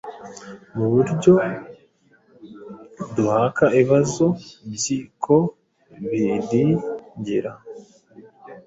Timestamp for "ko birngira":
5.23-7.51